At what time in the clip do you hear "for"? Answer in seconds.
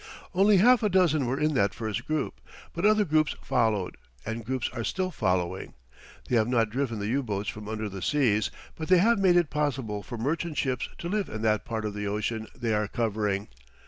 10.01-10.17